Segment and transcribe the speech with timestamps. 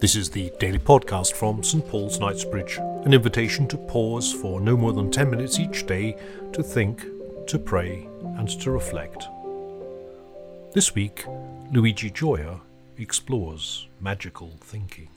[0.00, 4.74] This is the daily podcast from St Paul's Knightsbridge, an invitation to pause for no
[4.74, 6.16] more than 10 minutes each day
[6.54, 7.04] to think,
[7.46, 8.08] to pray,
[8.38, 9.28] and to reflect.
[10.72, 11.26] This week,
[11.70, 12.60] Luigi Gioia
[12.96, 15.10] explores magical thinking.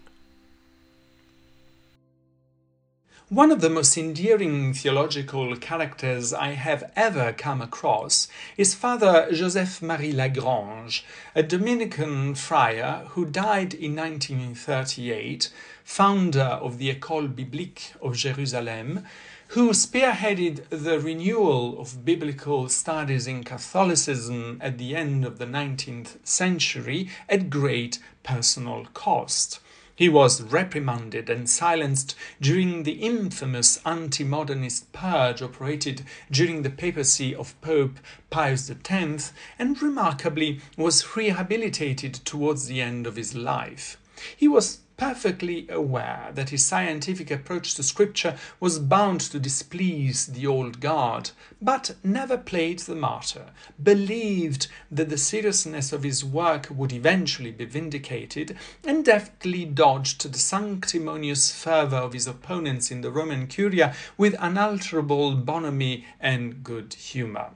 [3.29, 9.81] One of the most endearing theological characters I have ever come across is Father Joseph
[9.81, 15.49] Marie Lagrange, a Dominican friar who died in 1938,
[15.85, 19.05] founder of the École Biblique of Jerusalem,
[19.48, 26.17] who spearheaded the renewal of biblical studies in Catholicism at the end of the 19th
[26.27, 29.62] century at great personal cost.
[29.95, 37.35] He was reprimanded and silenced during the infamous anti modernist purge operated during the papacy
[37.35, 37.99] of Pope
[38.31, 43.98] Pius X and remarkably was rehabilitated towards the end of his life.
[44.35, 50.45] He was perfectly aware that his scientific approach to scripture was bound to displease the
[50.45, 51.31] old guard,
[51.62, 53.48] but never played the martyr,
[53.81, 60.40] believed that the seriousness of his work would eventually be vindicated, and deftly dodged the
[60.40, 67.51] sanctimonious fervour of his opponents in the Roman Curia with unalterable bonhomie and good humour.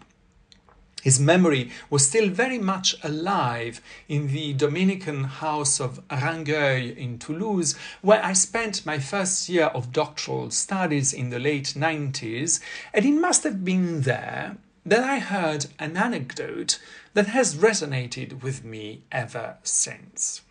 [1.08, 7.76] His memory was still very much alive in the Dominican house of Rangueil in Toulouse,
[8.02, 12.60] where I spent my first year of doctoral studies in the late 90s,
[12.94, 16.78] and it must have been there that I heard an anecdote
[17.14, 20.42] that has resonated with me ever since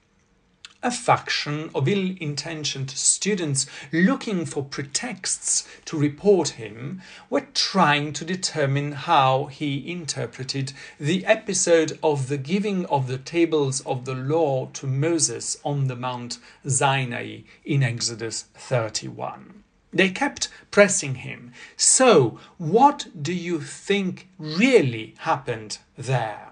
[0.82, 8.24] a faction of ill intentioned students looking for pretexts to report him were trying to
[8.24, 14.66] determine how he interpreted the episode of the giving of the tables of the law
[14.72, 19.64] to Moses on the Mount Sinai in Exodus 31.
[19.92, 21.52] They kept pressing him.
[21.76, 26.45] So, what do you think really happened there?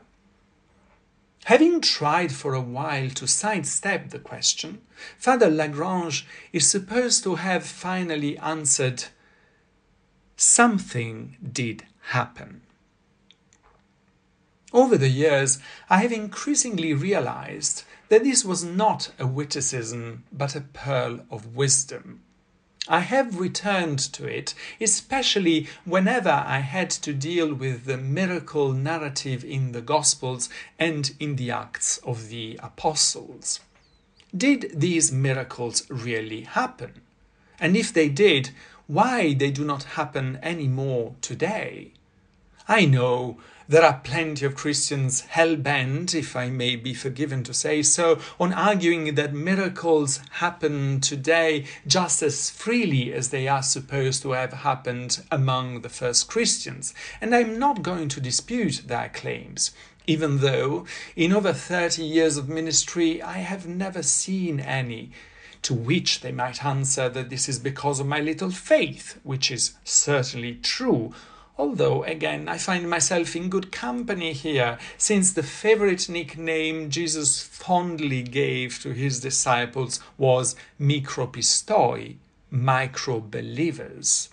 [1.45, 4.81] Having tried for a while to sidestep the question,
[5.19, 9.05] Father Lagrange is supposed to have finally answered,
[10.37, 12.63] Something did happen.
[14.73, 15.59] Over the years,
[15.91, 22.23] I have increasingly realized that this was not a witticism but a pearl of wisdom.
[22.87, 29.43] I have returned to it, especially whenever I had to deal with the miracle narrative
[29.43, 33.61] in the Gospels and in the Acts of the Apostles.
[34.37, 37.01] Did these miracles really happen?
[37.59, 38.51] And if they did,
[38.87, 41.93] why they do not happen any more today?
[42.67, 43.37] I know
[43.69, 48.19] there are plenty of Christians hell bent, if I may be forgiven to say so,
[48.41, 54.53] on arguing that miracles happen today just as freely as they are supposed to have
[54.53, 56.95] happened among the first Christians.
[57.21, 59.71] And I'm not going to dispute their claims.
[60.07, 60.87] Even though,
[61.17, 65.11] in over 30 years of ministry, I have never seen any
[65.61, 69.75] to which they might answer that this is because of my little faith, which is
[69.85, 71.13] certainly true,
[71.57, 78.23] Although, again, I find myself in good company here, since the favorite nickname Jesus fondly
[78.25, 82.17] gave to his disciples was micropistoi,
[82.51, 84.31] micro believers.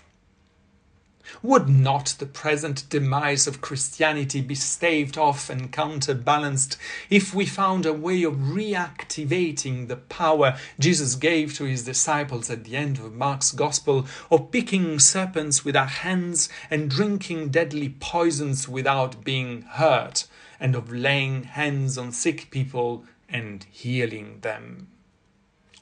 [1.43, 6.77] Would not the present demise of Christianity be staved off and counterbalanced
[7.09, 12.63] if we found a way of reactivating the power Jesus gave to his disciples at
[12.63, 18.67] the end of Mark's Gospel of picking serpents with our hands and drinking deadly poisons
[18.67, 20.27] without being hurt,
[20.59, 24.87] and of laying hands on sick people and healing them?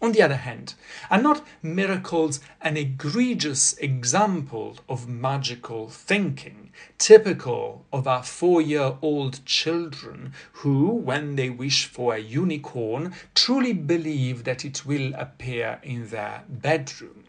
[0.01, 0.75] On the other hand,
[1.11, 9.45] are not miracles an egregious example of magical thinking, typical of our four year old
[9.45, 16.07] children who, when they wish for a unicorn, truly believe that it will appear in
[16.09, 17.25] their bedroom?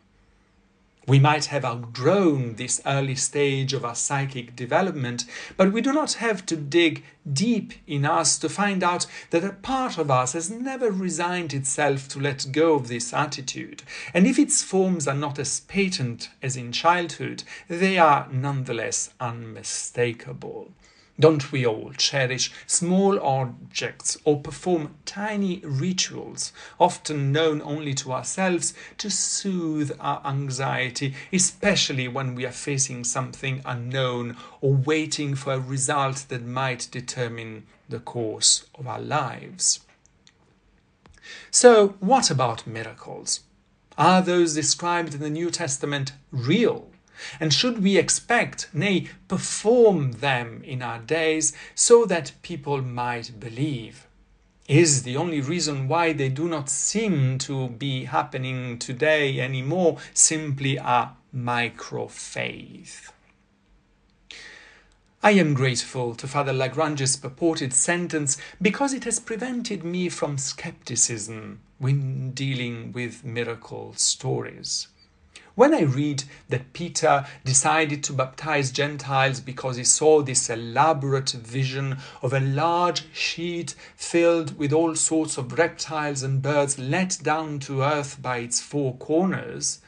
[1.10, 5.24] We might have outgrown this early stage of our psychic development,
[5.56, 9.54] but we do not have to dig deep in us to find out that a
[9.54, 13.82] part of us has never resigned itself to let go of this attitude.
[14.14, 20.70] And if its forms are not as patent as in childhood, they are nonetheless unmistakable.
[21.18, 28.72] Don't we all cherish small objects or perform tiny rituals, often known only to ourselves,
[28.98, 35.60] to soothe our anxiety, especially when we are facing something unknown or waiting for a
[35.60, 39.80] result that might determine the course of our lives?
[41.50, 43.40] So, what about miracles?
[43.98, 46.89] Are those described in the New Testament real?
[47.38, 54.06] And should we expect, nay, perform them in our days so that people might believe?
[54.68, 60.76] Is the only reason why they do not seem to be happening today anymore simply
[60.76, 63.12] a micro faith?
[65.22, 71.60] I am grateful to Father Lagrange's purported sentence because it has prevented me from skepticism
[71.78, 74.88] when dealing with miracle stories.
[75.60, 81.98] When I read that Peter decided to baptize Gentiles because he saw this elaborate vision
[82.22, 87.82] of a large sheet filled with all sorts of reptiles and birds let down to
[87.82, 89.80] earth by its four corners,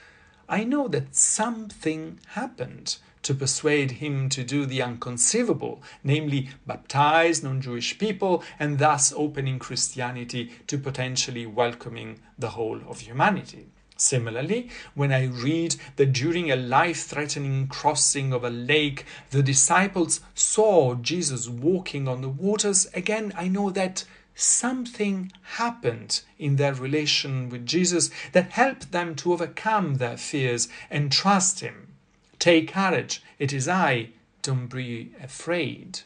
[0.47, 7.63] I know that something happened to persuade him to do the unconceivable, namely baptize non
[7.63, 13.72] Jewish people and thus opening Christianity to potentially welcoming the whole of humanity.
[14.03, 20.21] Similarly, when I read that during a life threatening crossing of a lake, the disciples
[20.35, 24.05] saw Jesus walking on the waters, again, I know that
[24.35, 31.13] something happened in their relation with Jesus that helped them to overcome their fears and
[31.13, 31.95] trust Him.
[32.41, 34.09] Take courage, it is I,
[34.43, 36.01] don't be afraid.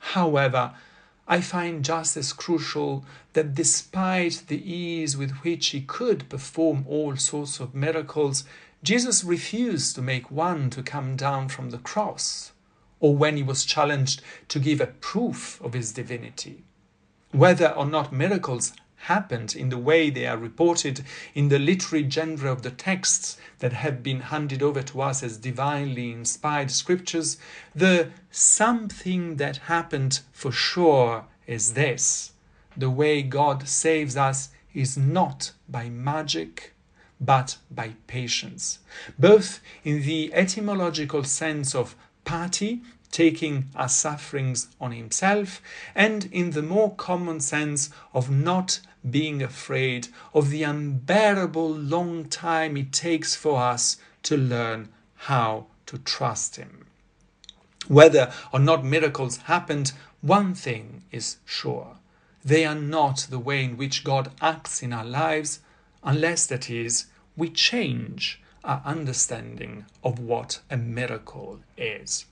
[0.00, 0.74] However,
[1.30, 3.04] I find just as crucial
[3.34, 8.44] that despite the ease with which he could perform all sorts of miracles,
[8.82, 12.52] Jesus refused to make one to come down from the cross,
[12.98, 16.64] or when he was challenged to give a proof of his divinity.
[17.32, 18.72] Whether or not miracles
[19.02, 21.04] happened in the way they are reported
[21.34, 25.36] in the literary genre of the texts that have been handed over to us as
[25.36, 27.38] divinely inspired scriptures,
[27.74, 32.32] the something that happened for sure is this.
[32.76, 36.74] The way God saves us is not by magic,
[37.20, 38.78] but by patience,
[39.18, 45.60] both in the etymological sense of pati, taking our sufferings on himself,
[45.94, 52.76] and in the more common sense of not being afraid of the unbearable long time
[52.76, 56.86] it takes for us to learn how to trust him.
[57.86, 61.96] Whether or not miracles happened, one thing is sure.
[62.44, 65.60] They are not the way in which God acts in our lives,
[66.02, 67.06] unless, that is,
[67.36, 72.26] we change our understanding of what a miracle is.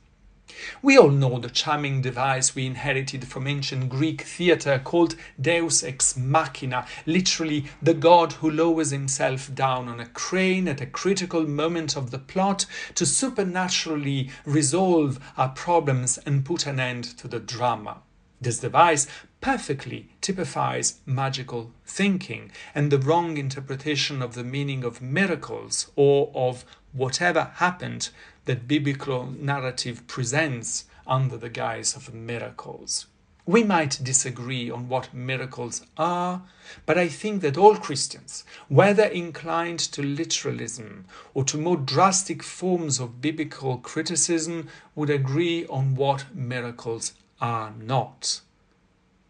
[0.81, 6.17] We all know the charming device we inherited from ancient Greek theatre called Deus ex
[6.17, 11.97] machina, literally the God who lowers himself down on a crane at a critical moment
[11.97, 18.03] of the plot to supernaturally resolve our problems and put an end to the drama.
[18.41, 19.07] This device
[19.41, 26.65] perfectly typifies magical thinking and the wrong interpretation of the meaning of miracles or of
[26.93, 28.11] whatever happened
[28.47, 33.07] that biblical narrative presents under the guise of miracles.
[33.45, 36.43] We might disagree on what miracles are,
[36.85, 42.99] but I think that all Christians, whether inclined to literalism or to more drastic forms
[42.99, 48.41] of biblical criticism, would agree on what miracles are not.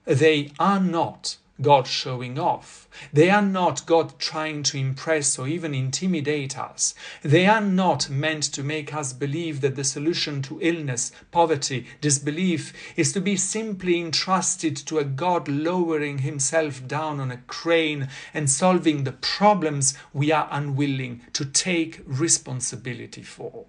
[0.07, 2.88] They are not God showing off.
[3.12, 6.94] They are not God trying to impress or even intimidate us.
[7.22, 12.72] They are not meant to make us believe that the solution to illness, poverty, disbelief
[12.96, 18.51] is to be simply entrusted to a God lowering himself down on a crane and
[18.51, 23.65] solving the problems we are unwilling to take responsibility for.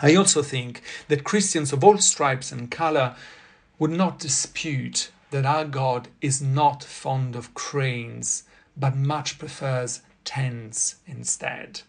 [0.00, 3.16] I also think that Christians of all stripes and color
[3.78, 8.44] would not dispute that our God is not fond of cranes,
[8.76, 11.82] but much prefers tents instead.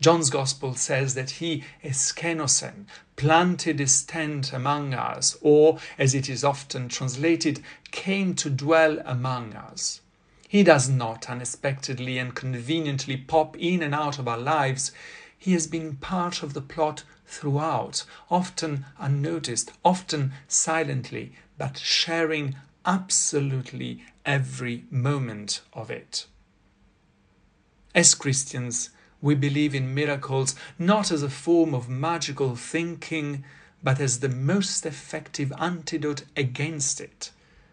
[0.00, 2.86] John's Gospel says that he, Eskenosen,
[3.16, 9.54] planted his tent among us, or, as it is often translated, came to dwell among
[9.54, 10.00] us.
[10.48, 14.92] He does not unexpectedly and conveniently pop in and out of our lives.
[15.38, 24.04] He has been part of the plot throughout, often unnoticed, often silently, but sharing absolutely
[24.24, 26.26] every moment of it.
[27.94, 33.44] As Christians, we believe in miracles not as a form of magical thinking,
[33.82, 37.30] but as the most effective antidote against it.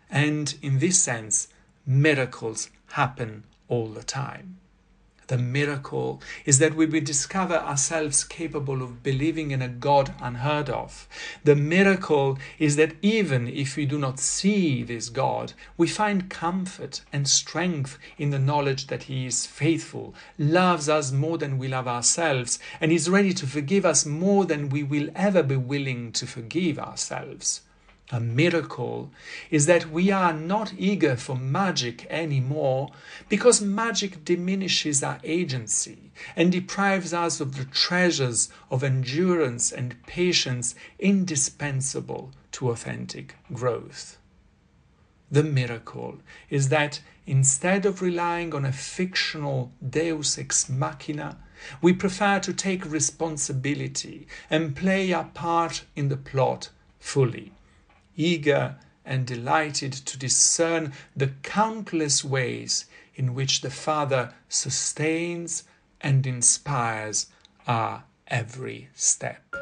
[0.10, 1.48] And in this sense,
[1.86, 4.58] miracles happen all the time.
[5.28, 11.08] The miracle is that we discover ourselves capable of believing in a God unheard of.
[11.44, 17.02] The miracle is that even if we do not see this God, we find comfort
[17.14, 21.88] and strength in the knowledge that He is faithful, loves us more than we love
[21.88, 26.28] ourselves, and is ready to forgive us more than we will ever be willing to
[26.28, 27.62] forgive ourselves
[28.12, 29.10] a miracle
[29.50, 32.90] is that we are not eager for magic anymore
[33.30, 40.76] because magic diminishes our agency and deprives us of the treasures of endurance and patience
[41.00, 44.18] indispensable to authentic growth.
[45.32, 51.38] The miracle is that instead of relying on a fictional deus ex machina,
[51.82, 57.54] we prefer to take responsibility and play our part in the plot fully
[58.16, 58.76] eager
[59.06, 65.64] and delighted to discern the countless ways in which the Father sustains
[66.00, 67.28] and inspires
[67.68, 69.61] our every step.